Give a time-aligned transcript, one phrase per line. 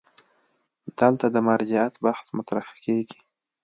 [0.99, 3.19] دلته د مرجعیت بحث مطرح کېږي.